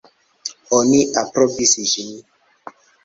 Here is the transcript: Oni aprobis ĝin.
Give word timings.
Oni 0.77 1.01
aprobis 1.23 1.75
ĝin. 1.93 2.11